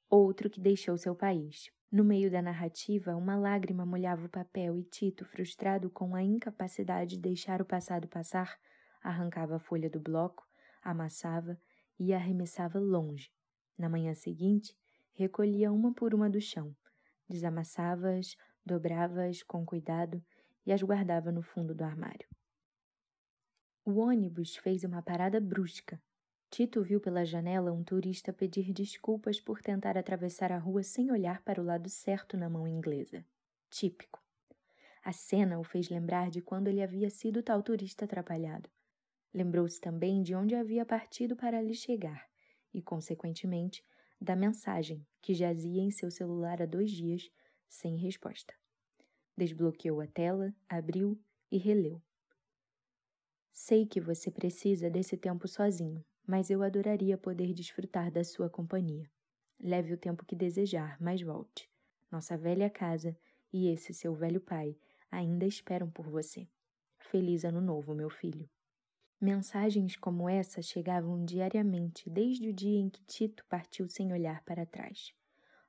outro 0.09 0.49
que 0.49 0.59
deixou 0.59 0.97
seu 0.97 1.15
país. 1.15 1.71
No 1.93 2.03
meio 2.03 2.31
da 2.31 2.41
narrativa, 2.41 3.15
uma 3.15 3.37
lágrima 3.37 3.85
molhava 3.85 4.25
o 4.25 4.31
papel 4.31 4.79
e 4.79 4.83
Tito, 4.83 5.27
frustrado 5.27 5.91
com 5.91 6.15
a 6.15 6.23
incapacidade 6.23 7.17
de 7.17 7.21
deixar 7.21 7.61
o 7.61 7.67
passado 7.67 8.09
passar, 8.09 8.59
arrancava 9.03 9.57
a 9.57 9.61
folha 9.61 9.91
do 9.91 10.01
bloco, 10.01 10.49
amassava 10.83 11.61
e 11.99 12.15
arremessava 12.15 12.79
longe. 12.79 13.31
Na 13.77 13.91
manhã 13.91 14.15
seguinte, 14.15 14.75
recolhia 15.13 15.71
uma 15.71 15.93
por 15.93 16.15
uma 16.15 16.31
do 16.31 16.41
chão, 16.41 16.75
desamassava-as, 17.29 18.37
dobrava-as 18.65 19.43
com 19.43 19.65
cuidado 19.65 20.25
e 20.65 20.73
as 20.73 20.83
guardava 20.83 21.31
no 21.31 21.43
fundo 21.43 21.75
do 21.75 21.85
armário. 21.85 22.29
O 23.85 24.01
ônibus 24.01 24.57
fez 24.57 24.85
uma 24.85 25.03
parada 25.03 25.41
brusca 25.41 26.01
Tito 26.51 26.83
viu 26.83 27.01
pela 27.01 27.25
janela 27.25 27.73
um 27.73 27.83
turista 27.83 28.33
pedir 28.33 28.73
desculpas 28.73 29.41
por 29.41 29.61
tentar 29.61 29.99
atravessar 29.99 30.53
a 30.53 30.59
rua 30.59 30.83
sem 30.83 31.11
olhar 31.11 31.43
para 31.43 31.61
o 31.61 31.65
lado 31.65 31.89
certo 31.89 32.37
na 32.37 32.49
mão 32.49 32.67
inglesa. 32.69 33.25
Típico. 33.69 34.23
A 35.03 35.13
cena 35.13 35.59
o 35.59 35.65
fez 35.65 35.89
lembrar 35.89 36.31
de 36.31 36.41
quando 36.41 36.69
ele 36.69 36.83
havia 36.83 37.11
sido 37.11 37.43
tal 37.43 37.63
turista 37.63 38.05
atrapalhado. 38.05 38.71
Lembrou-se 39.35 39.81
também 39.81 40.23
de 40.23 40.35
onde 40.35 40.55
havia 40.55 40.87
partido 40.87 41.37
para 41.37 41.59
ali 41.59 41.75
chegar 41.75 42.27
e, 42.73 42.81
consequentemente, 42.81 43.85
da 44.21 44.35
mensagem 44.35 45.07
que 45.21 45.35
jazia 45.35 45.83
em 45.83 45.91
seu 45.91 46.11
celular 46.11 46.63
há 46.63 46.67
dois 46.67 46.91
dias 46.91 47.31
sem 47.69 47.97
resposta. 47.97 48.55
Desbloqueou 49.37 50.01
a 50.01 50.07
tela, 50.07 50.55
abriu 50.69 51.21
e 51.51 51.59
releu. 51.59 52.03
Sei 53.53 53.87
que 53.87 54.01
você 54.01 54.31
precisa 54.31 54.91
desse 54.91 55.17
tempo 55.17 55.49
sozinho, 55.49 56.05
mas 56.27 56.51
eu 56.51 56.63
adoraria 56.63 57.17
poder 57.17 57.53
desfrutar 57.53 58.11
da 58.11 58.25
sua 58.25 58.51
companhia. 58.51 59.11
Leve 59.59 59.95
o 59.95 59.99
tempo 59.99 60.25
que 60.25 60.37
desejar, 60.37 60.97
mas 61.01 61.23
volte. 61.23 61.71
Nossa 62.11 62.37
velha 62.37 62.69
casa 62.69 63.17
e 63.53 63.69
esse 63.69 63.95
seu 63.95 64.15
velho 64.15 64.41
pai 64.41 64.77
ainda 65.11 65.47
esperam 65.47 65.91
por 65.91 66.09
você. 66.09 66.49
Feliz 66.99 67.45
Ano 67.45 67.61
Novo, 67.61 67.95
meu 67.95 68.11
filho. 68.11 68.49
Mensagens 69.21 69.97
como 69.97 70.29
essa 70.29 70.61
chegavam 70.61 71.25
diariamente 71.25 72.09
desde 72.11 72.49
o 72.49 72.53
dia 72.53 72.79
em 72.79 72.91
que 72.91 73.03
Tito 73.05 73.45
partiu 73.49 73.89
sem 73.89 74.13
olhar 74.13 74.43
para 74.45 74.67
trás. 74.67 75.15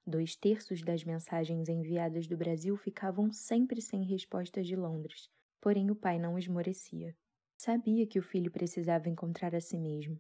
Dois 0.05 0.35
terços 0.35 0.81
das 0.81 1.03
mensagens 1.03 1.69
enviadas 1.69 2.27
do 2.27 2.37
Brasil 2.37 2.75
ficavam 2.77 3.31
sempre 3.31 3.81
sem 3.81 4.03
respostas 4.03 4.67
de 4.67 4.75
Londres, 4.75 5.29
porém 5.61 5.89
o 5.89 5.95
pai 5.95 6.19
não 6.19 6.37
esmorecia. 6.37 7.15
Sabia 7.57 8.05
que 8.05 8.19
o 8.19 8.23
filho 8.23 8.51
precisava 8.51 9.09
encontrar 9.09 9.55
a 9.55 9.61
si 9.61 9.77
mesmo, 9.77 10.19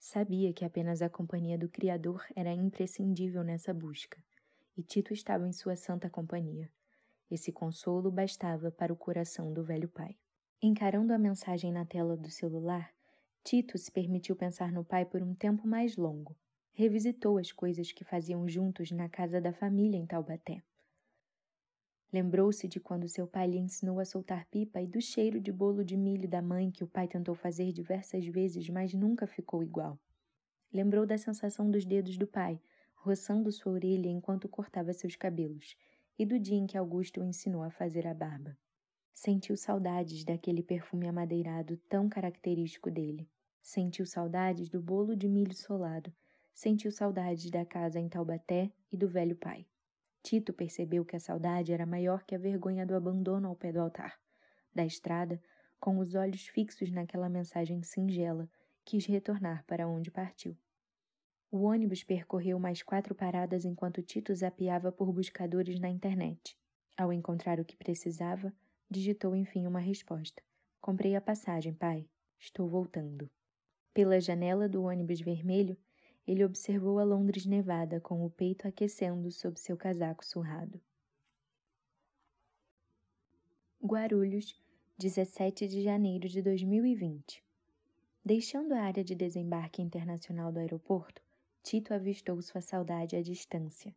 Sabia 0.00 0.52
que 0.52 0.64
apenas 0.64 1.02
a 1.02 1.10
companhia 1.10 1.58
do 1.58 1.68
Criador 1.68 2.24
era 2.34 2.52
imprescindível 2.52 3.42
nessa 3.42 3.74
busca, 3.74 4.22
e 4.76 4.82
Tito 4.82 5.12
estava 5.12 5.46
em 5.46 5.52
sua 5.52 5.74
santa 5.74 6.08
companhia. 6.08 6.70
Esse 7.28 7.50
consolo 7.50 8.10
bastava 8.10 8.70
para 8.70 8.92
o 8.92 8.96
coração 8.96 9.52
do 9.52 9.64
velho 9.64 9.88
pai. 9.88 10.16
Encarando 10.60 11.12
a 11.12 11.18
mensagem 11.18 11.70
na 11.70 11.84
tela 11.84 12.16
do 12.16 12.28
celular, 12.28 12.92
Tito 13.44 13.78
se 13.78 13.92
permitiu 13.92 14.34
pensar 14.34 14.72
no 14.72 14.84
pai 14.84 15.04
por 15.04 15.22
um 15.22 15.32
tempo 15.32 15.68
mais 15.68 15.96
longo. 15.96 16.36
Revisitou 16.72 17.38
as 17.38 17.52
coisas 17.52 17.92
que 17.92 18.02
faziam 18.02 18.48
juntos 18.48 18.90
na 18.90 19.08
casa 19.08 19.40
da 19.40 19.52
família 19.52 19.96
em 19.96 20.04
Taubaté. 20.04 20.60
Lembrou-se 22.12 22.66
de 22.66 22.80
quando 22.80 23.08
seu 23.08 23.24
pai 23.24 23.46
lhe 23.46 23.56
ensinou 23.56 24.00
a 24.00 24.04
soltar 24.04 24.46
pipa 24.46 24.82
e 24.82 24.86
do 24.88 25.00
cheiro 25.00 25.40
de 25.40 25.52
bolo 25.52 25.84
de 25.84 25.96
milho 25.96 26.28
da 26.28 26.42
mãe 26.42 26.72
que 26.72 26.82
o 26.82 26.88
pai 26.88 27.06
tentou 27.06 27.36
fazer 27.36 27.70
diversas 27.70 28.26
vezes, 28.26 28.68
mas 28.68 28.92
nunca 28.92 29.28
ficou 29.28 29.62
igual. 29.62 29.96
Lembrou 30.72 31.06
da 31.06 31.16
sensação 31.16 31.70
dos 31.70 31.84
dedos 31.84 32.18
do 32.18 32.26
pai, 32.26 32.60
roçando 32.96 33.52
sua 33.52 33.74
orelha 33.74 34.08
enquanto 34.08 34.48
cortava 34.48 34.92
seus 34.92 35.14
cabelos, 35.14 35.76
e 36.18 36.26
do 36.26 36.36
dia 36.36 36.56
em 36.56 36.66
que 36.66 36.76
Augusto 36.76 37.20
o 37.20 37.24
ensinou 37.24 37.62
a 37.62 37.70
fazer 37.70 38.08
a 38.08 38.12
barba. 38.12 38.58
Sentiu 39.20 39.56
saudades 39.56 40.24
daquele 40.24 40.62
perfume 40.62 41.08
amadeirado 41.08 41.76
tão 41.88 42.08
característico 42.08 42.88
dele. 42.88 43.28
Sentiu 43.60 44.06
saudades 44.06 44.68
do 44.68 44.80
bolo 44.80 45.16
de 45.16 45.28
milho 45.28 45.56
solado. 45.56 46.14
Sentiu 46.54 46.92
saudades 46.92 47.50
da 47.50 47.66
casa 47.66 47.98
em 47.98 48.08
Taubaté 48.08 48.70
e 48.92 48.96
do 48.96 49.08
velho 49.08 49.34
pai. 49.34 49.66
Tito 50.22 50.52
percebeu 50.52 51.04
que 51.04 51.16
a 51.16 51.18
saudade 51.18 51.72
era 51.72 51.84
maior 51.84 52.22
que 52.22 52.32
a 52.32 52.38
vergonha 52.38 52.86
do 52.86 52.94
abandono 52.94 53.48
ao 53.48 53.56
pé 53.56 53.72
do 53.72 53.80
altar. 53.80 54.20
Da 54.72 54.86
estrada, 54.86 55.42
com 55.80 55.98
os 55.98 56.14
olhos 56.14 56.46
fixos 56.46 56.92
naquela 56.92 57.28
mensagem 57.28 57.82
singela, 57.82 58.48
quis 58.84 59.04
retornar 59.04 59.64
para 59.66 59.88
onde 59.88 60.12
partiu. 60.12 60.56
O 61.50 61.62
ônibus 61.62 62.04
percorreu 62.04 62.56
mais 62.60 62.84
quatro 62.84 63.16
paradas 63.16 63.64
enquanto 63.64 64.00
Tito 64.00 64.32
zapeava 64.32 64.92
por 64.92 65.12
buscadores 65.12 65.80
na 65.80 65.88
internet. 65.88 66.56
Ao 66.96 67.12
encontrar 67.12 67.58
o 67.58 67.64
que 67.64 67.76
precisava, 67.76 68.54
digitou 68.90 69.34
enfim 69.34 69.66
uma 69.66 69.80
resposta. 69.80 70.42
Comprei 70.80 71.14
a 71.16 71.20
passagem, 71.20 71.72
pai. 71.72 72.08
Estou 72.38 72.68
voltando. 72.68 73.28
Pela 73.92 74.20
janela 74.20 74.68
do 74.68 74.84
ônibus 74.84 75.20
vermelho, 75.20 75.76
ele 76.26 76.44
observou 76.44 76.98
a 76.98 77.04
Londres 77.04 77.46
nevada 77.46 78.00
com 78.00 78.24
o 78.24 78.30
peito 78.30 78.68
aquecendo 78.68 79.30
sob 79.32 79.58
seu 79.58 79.76
casaco 79.76 80.24
surrado. 80.24 80.80
Guarulhos, 83.82 84.54
17 84.98 85.66
de 85.68 85.82
janeiro 85.82 86.28
de 86.28 86.42
2020. 86.42 87.42
Deixando 88.24 88.72
a 88.72 88.82
área 88.82 89.02
de 89.02 89.14
desembarque 89.14 89.80
internacional 89.80 90.52
do 90.52 90.58
aeroporto, 90.58 91.22
Tito 91.62 91.94
avistou 91.94 92.40
sua 92.42 92.60
saudade 92.60 93.16
à 93.16 93.22
distância. 93.22 93.94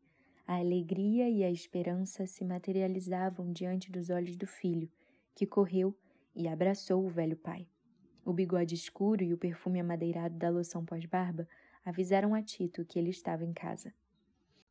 A 0.51 0.57
alegria 0.57 1.29
e 1.29 1.45
a 1.45 1.49
esperança 1.49 2.27
se 2.27 2.43
materializavam 2.43 3.53
diante 3.53 3.89
dos 3.89 4.09
olhos 4.09 4.35
do 4.35 4.45
filho, 4.45 4.91
que 5.33 5.47
correu 5.47 5.95
e 6.35 6.45
abraçou 6.45 7.05
o 7.05 7.09
velho 7.09 7.37
pai. 7.37 7.65
O 8.25 8.33
bigode 8.33 8.75
escuro 8.75 9.23
e 9.23 9.33
o 9.33 9.37
perfume 9.37 9.79
amadeirado 9.79 10.37
da 10.37 10.49
loção 10.49 10.83
pós-barba 10.83 11.47
avisaram 11.85 12.35
a 12.35 12.41
Tito 12.41 12.83
que 12.83 12.99
ele 12.99 13.11
estava 13.11 13.45
em 13.45 13.53
casa. 13.53 13.93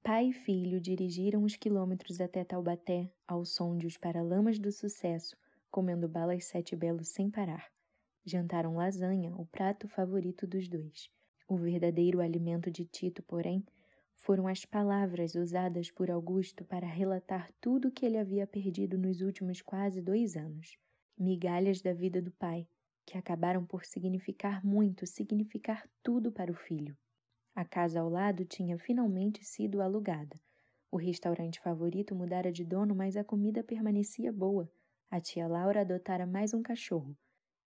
Pai 0.02 0.26
e 0.26 0.32
filho 0.34 0.78
dirigiram 0.82 1.44
os 1.44 1.56
quilômetros 1.56 2.20
até 2.20 2.44
Taubaté 2.44 3.10
ao 3.26 3.42
som 3.46 3.74
de 3.74 3.86
os 3.86 3.96
paralamas 3.96 4.58
do 4.58 4.70
sucesso, 4.70 5.34
comendo 5.70 6.06
balas 6.06 6.44
sete 6.44 6.76
belos 6.76 7.08
sem 7.08 7.30
parar. 7.30 7.72
Jantaram 8.22 8.76
lasanha, 8.76 9.34
o 9.34 9.46
prato 9.46 9.88
favorito 9.88 10.46
dos 10.46 10.68
dois. 10.68 11.10
O 11.48 11.56
verdadeiro 11.56 12.20
alimento 12.20 12.70
de 12.70 12.84
Tito, 12.84 13.22
porém, 13.22 13.64
foram 14.20 14.46
as 14.46 14.66
palavras 14.66 15.34
usadas 15.34 15.90
por 15.90 16.10
Augusto 16.10 16.62
para 16.62 16.86
relatar 16.86 17.50
tudo 17.58 17.88
o 17.88 17.90
que 17.90 18.04
ele 18.04 18.18
havia 18.18 18.46
perdido 18.46 18.98
nos 18.98 19.22
últimos 19.22 19.62
quase 19.62 20.02
dois 20.02 20.36
anos. 20.36 20.76
Migalhas 21.18 21.80
da 21.80 21.94
vida 21.94 22.20
do 22.20 22.30
pai, 22.30 22.68
que 23.06 23.16
acabaram 23.16 23.64
por 23.64 23.86
significar 23.86 24.64
muito, 24.64 25.06
significar 25.06 25.88
tudo 26.02 26.30
para 26.30 26.52
o 26.52 26.54
filho. 26.54 26.94
A 27.54 27.64
casa 27.64 28.00
ao 28.00 28.10
lado 28.10 28.44
tinha 28.44 28.78
finalmente 28.78 29.42
sido 29.42 29.80
alugada. 29.80 30.38
O 30.90 30.98
restaurante 30.98 31.58
favorito 31.58 32.14
mudara 32.14 32.52
de 32.52 32.64
dono, 32.64 32.94
mas 32.94 33.16
a 33.16 33.24
comida 33.24 33.64
permanecia 33.64 34.30
boa. 34.30 34.70
A 35.10 35.18
tia 35.18 35.48
Laura 35.48 35.80
adotara 35.80 36.26
mais 36.26 36.52
um 36.52 36.62
cachorro. 36.62 37.16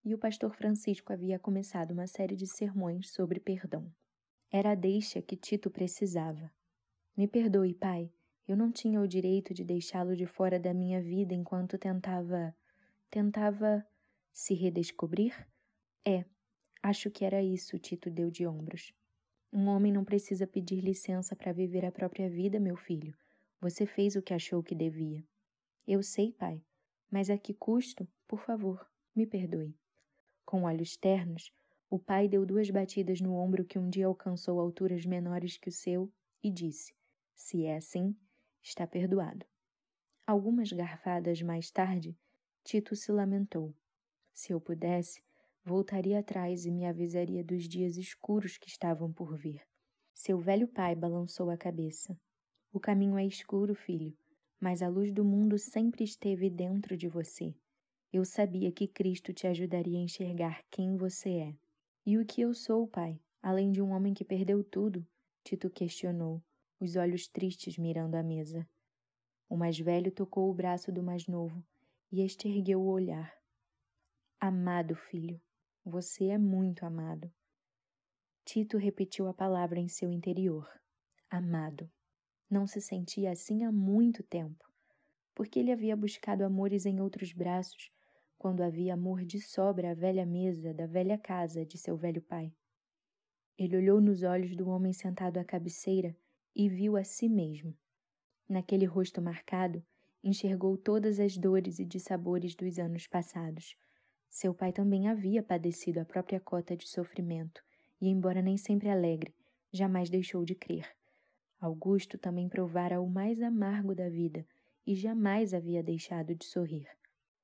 E 0.05 0.15
o 0.15 0.19
pastor 0.19 0.55
Francisco 0.55 1.13
havia 1.13 1.39
começado 1.39 1.91
uma 1.91 2.07
série 2.07 2.37
de 2.37 2.47
sermões 2.47 3.11
sobre 3.11 3.41
perdão. 3.41 3.93
Era 4.51 4.73
a 4.73 4.75
deixa 4.75 5.21
que 5.21 5.37
Tito 5.37 5.71
precisava. 5.71 6.51
Me 7.17 7.27
perdoe, 7.27 7.75
pai. 7.75 8.13
Eu 8.47 8.57
não 8.57 8.71
tinha 8.71 9.01
o 9.01 9.09
direito 9.09 9.55
de 9.55 9.65
deixá-lo 9.65 10.15
de 10.15 10.27
fora 10.27 10.59
da 10.61 10.75
minha 10.75 11.01
vida 11.01 11.35
enquanto 11.35 11.79
tentava. 11.79 12.55
tentava. 13.11 13.87
se 14.33 14.55
redescobrir? 14.55 15.49
É, 16.05 16.25
acho 16.83 17.11
que 17.11 17.25
era 17.25 17.43
isso, 17.43 17.79
Tito 17.79 18.11
deu 18.11 18.31
de 18.31 18.47
ombros. 18.47 18.93
Um 19.53 19.69
homem 19.69 19.93
não 19.93 20.05
precisa 20.05 20.47
pedir 20.47 20.81
licença 20.81 21.37
para 21.37 21.53
viver 21.53 21.85
a 21.85 21.93
própria 21.93 22.29
vida, 22.29 22.59
meu 22.59 22.77
filho. 22.77 23.17
Você 23.61 23.87
fez 23.87 24.17
o 24.17 24.23
que 24.23 24.35
achou 24.35 24.63
que 24.63 24.75
devia. 24.75 25.25
Eu 25.87 26.03
sei, 26.03 26.33
pai, 26.33 26.61
mas 27.11 27.31
a 27.31 27.39
que 27.39 27.55
custo? 27.55 28.07
Por 28.27 28.41
favor, 28.41 28.85
me 29.15 29.27
perdoe. 29.27 29.79
Com 30.45 30.65
olhos 30.65 30.97
ternos, 30.97 31.53
o 31.95 31.99
pai 32.01 32.27
deu 32.27 32.45
duas 32.45 32.69
batidas 32.71 33.21
no 33.21 33.37
ombro 33.37 33.65
que 33.65 33.79
um 33.79 33.89
dia 33.89 34.07
alcançou 34.07 34.59
alturas 34.59 35.07
menores 35.07 35.57
que 35.57 35.69
o 35.69 35.73
seu 35.73 36.13
e 36.43 36.51
disse: 36.51 36.93
Se 37.37 37.67
é 37.67 37.77
assim, 37.77 38.17
está 38.61 38.85
perdoado. 38.85 39.47
Algumas 40.27 40.73
garfadas 40.73 41.41
mais 41.41 41.71
tarde, 41.71 42.19
Tito 42.65 42.97
se 42.97 43.13
lamentou. 43.13 43.73
Se 44.33 44.53
eu 44.53 44.61
pudesse, 44.61 45.23
voltaria 45.65 46.19
atrás 46.19 46.67
e 46.67 46.73
me 46.73 46.85
avisaria 46.85 47.45
dos 47.45 47.69
dias 47.69 47.97
escuros 47.97 48.59
que 48.59 48.67
estavam 48.67 49.13
por 49.13 49.37
vir. 49.37 49.63
Seu 50.13 50.41
velho 50.41 50.67
pai 50.67 50.97
balançou 50.97 51.49
a 51.49 51.57
cabeça. 51.57 52.19
O 52.73 52.81
caminho 52.81 53.17
é 53.17 53.25
escuro, 53.25 53.73
filho, 53.73 54.13
mas 54.59 54.83
a 54.83 54.89
luz 54.89 55.13
do 55.13 55.25
mundo 55.25 55.57
sempre 55.61 56.03
esteve 56.03 56.51
dentro 56.51 56.97
de 56.97 57.07
você. 57.07 57.55
Eu 58.13 58.25
sabia 58.25 58.73
que 58.73 58.89
Cristo 58.89 59.33
te 59.33 59.47
ajudaria 59.47 60.01
a 60.01 60.03
enxergar 60.03 60.61
quem 60.73 60.97
você 60.97 61.31
é. 61.31 61.64
E 62.07 62.19
o 62.19 62.27
que 62.27 62.43
eu 62.43 62.53
sou, 62.53 62.87
pai, 62.87 63.19
além 63.43 63.73
de 63.73 63.81
um 63.81 63.91
homem 63.93 64.13
que 64.13 64.25
perdeu 64.25 64.63
tudo? 64.63 65.07
Tito 65.43 65.71
questionou, 65.71 66.43
os 66.79 66.97
olhos 66.97 67.27
tristes 67.27 67.79
mirando 67.79 68.15
a 68.15 68.23
mesa. 68.23 68.69
O 69.49 69.57
mais 69.57 69.79
velho 69.79 70.13
tocou 70.13 70.51
o 70.51 70.55
braço 70.55 70.93
do 70.93 71.03
mais 71.03 71.27
novo 71.27 71.65
e 72.13 72.21
este 72.21 72.47
ergueu 72.47 72.83
o 72.83 72.91
olhar. 72.91 73.35
Amado 74.39 74.95
filho, 74.95 75.41
você 75.83 76.27
é 76.27 76.37
muito 76.37 76.85
amado. 76.85 77.33
Tito 78.45 78.77
repetiu 78.77 79.27
a 79.27 79.33
palavra 79.33 79.81
em 79.81 79.89
seu 79.89 80.13
interior. 80.13 80.69
Amado. 81.31 81.91
Não 82.51 82.67
se 82.67 82.83
sentia 82.83 83.33
assim 83.33 83.65
há 83.65 83.73
muito 83.73 84.23
tempo, 84.23 84.71
porque 85.35 85.59
ele 85.59 85.73
havia 85.73 85.97
buscado 85.97 86.45
amores 86.45 86.85
em 86.85 87.01
outros 87.01 87.33
braços, 87.33 87.91
quando 88.45 88.61
havia 88.61 88.93
amor 88.93 89.25
de 89.25 89.41
sobra 89.41 89.93
à 89.93 89.95
velha 89.95 90.27
mesa 90.27 90.75
da 90.75 90.85
velha 90.85 91.17
casa 91.17 91.65
de 91.65 91.79
seu 91.79 91.97
velho 91.97 92.21
pai. 92.21 92.53
Ele 93.57 93.75
olhou 93.75 94.03
nos 94.03 94.23
olhos 94.23 94.55
do 94.55 94.69
homem 94.69 94.93
sentado 94.93 95.39
à 95.39 95.45
cabeceira 95.45 96.15
e 96.55 96.69
viu 96.69 96.95
a 96.95 97.05
si 97.05 97.27
mesmo. 97.27 97.75
Naquele 98.47 98.85
rosto 98.85 99.23
marcado, 99.23 99.83
enxergou 100.23 100.77
todas 100.77 101.19
as 101.19 101.39
dores 101.39 101.79
e 101.79 101.87
dissabores 101.87 102.55
dos 102.55 102.79
anos 102.79 103.07
passados 103.07 103.75
seu 104.29 104.53
pai 104.53 104.75
também 104.75 105.09
havia 105.09 105.43
padecido 105.43 106.01
a 106.01 106.05
própria 106.05 106.39
cota 106.39 106.77
de 106.77 106.87
sofrimento, 106.87 107.63
e, 107.99 108.09
embora 108.09 108.43
nem 108.43 108.59
sempre 108.59 108.91
alegre, 108.91 109.35
jamais 109.73 110.11
deixou 110.11 110.45
de 110.45 110.55
crer. 110.55 110.87
Augusto 111.59 112.19
também 112.19 112.47
provara 112.47 113.01
o 113.01 113.09
mais 113.09 113.41
amargo 113.41 113.95
da 113.95 114.11
vida 114.11 114.45
e 114.87 114.95
jamais 114.95 115.55
havia 115.55 115.83
deixado 115.83 116.35
de 116.35 116.45
sorrir. 116.45 116.89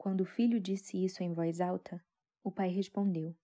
Quando 0.00 0.22
o 0.22 0.24
filho 0.24 0.58
disse 0.58 0.96
isso 0.96 1.22
em 1.22 1.30
voz 1.30 1.60
alta, 1.60 2.02
o 2.42 2.50
pai 2.50 2.70
respondeu: 2.70 3.36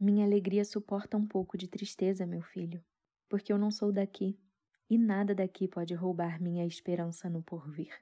Minha 0.00 0.24
alegria 0.24 0.64
suporta 0.64 1.18
um 1.18 1.26
pouco 1.26 1.58
de 1.58 1.68
tristeza, 1.68 2.24
meu 2.24 2.40
filho, 2.40 2.82
porque 3.28 3.52
eu 3.52 3.58
não 3.58 3.70
sou 3.70 3.92
daqui 3.92 4.40
e 4.88 4.96
nada 4.96 5.34
daqui 5.34 5.68
pode 5.68 5.92
roubar 5.92 6.40
minha 6.40 6.64
esperança 6.64 7.28
no 7.28 7.42
porvir. 7.42 7.92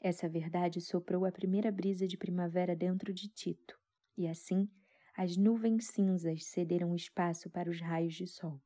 Essa 0.00 0.28
verdade 0.28 0.80
soprou 0.80 1.26
a 1.26 1.32
primeira 1.32 1.72
brisa 1.72 2.06
de 2.06 2.16
primavera 2.16 2.76
dentro 2.76 3.12
de 3.12 3.26
Tito. 3.26 3.76
E 4.16 4.28
assim, 4.28 4.70
as 5.16 5.36
nuvens 5.36 5.88
cinzas 5.88 6.44
cederam 6.44 6.94
espaço 6.94 7.50
para 7.50 7.68
os 7.68 7.80
raios 7.80 8.14
de 8.14 8.28
sol. 8.28 8.62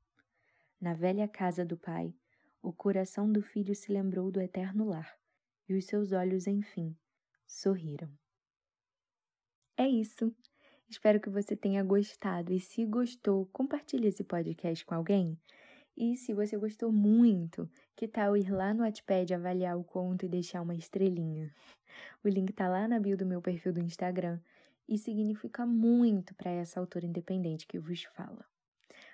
Na 0.79 0.93
velha 0.93 1.27
casa 1.27 1.65
do 1.65 1.79
pai, 1.79 2.15
o 2.61 2.75
coração 2.75 3.33
do 3.33 3.41
filho 3.41 3.75
se 3.75 3.91
lembrou 3.91 4.31
do 4.31 4.39
eterno 4.39 4.85
lar, 4.85 5.19
e 5.67 5.73
os 5.73 5.87
seus 5.87 6.13
olhos, 6.13 6.47
enfim, 6.47 6.95
sorriram. 7.47 8.13
É 9.77 9.89
isso. 9.89 10.33
Espero 10.89 11.21
que 11.21 11.31
você 11.31 11.57
tenha 11.57 11.83
gostado 11.83 12.53
e 12.53 12.61
se 12.61 12.85
gostou, 12.85 13.47
compartilhe 13.53 14.09
esse 14.09 14.23
podcast 14.23 14.85
com 14.85 14.95
alguém. 14.95 15.39
E 15.97 16.17
se 16.17 16.33
você 16.35 16.57
gostou 16.57 16.93
muito, 16.93 17.69
que 17.97 18.09
tal 18.09 18.37
ir 18.37 18.51
lá 18.51 18.75
no 18.75 18.83
Wattpad 18.83 19.33
avaliar 19.33 19.79
o 19.79 19.85
conto 19.85 20.27
e 20.27 20.29
deixar 20.29 20.63
uma 20.63 20.75
estrelinha? 20.75 21.53
O 22.23 22.29
link 22.29 22.53
tá 22.53 22.69
lá 22.69 22.89
na 22.89 22.99
bio 22.99 23.17
do 23.17 23.27
meu 23.27 23.41
perfil 23.41 23.73
do 23.73 23.81
Instagram 23.81 24.41
e 24.89 24.99
significa 24.99 25.65
muito 25.65 26.35
para 26.35 26.51
essa 26.51 26.81
autora 26.81 27.07
independente 27.07 27.67
que 27.67 27.79
vos 27.79 28.05
fala. 28.05 28.45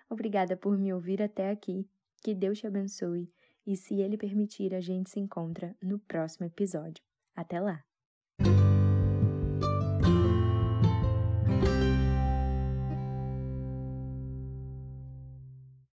Obrigada 0.09 0.57
por 0.57 0.77
me 0.77 0.93
ouvir 0.93 1.23
até 1.23 1.51
aqui. 1.51 1.87
Que 2.23 2.35
Deus 2.35 2.59
te 2.59 2.67
abençoe 2.67 3.31
e, 3.67 3.77
se 3.77 4.01
Ele 4.01 4.17
permitir, 4.17 4.75
a 4.75 4.81
gente 4.81 5.11
se 5.11 5.21
encontra 5.21 5.77
no 5.81 5.99
próximo 5.99 6.47
episódio. 6.47 7.03
Até 7.35 7.61
lá! 7.61 7.85